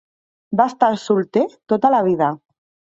Va 0.61 0.67
estar 0.71 0.89
solter 1.03 1.45
tota 1.75 1.95
la 1.99 2.05
vida. 2.13 2.35